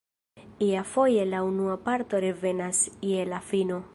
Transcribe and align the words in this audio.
Iafoje 0.67 1.27
la 1.33 1.41
unua 1.49 1.77
parto 1.89 2.23
revenas 2.25 2.83
je 3.11 3.31
la 3.37 3.45
fino. 3.53 3.83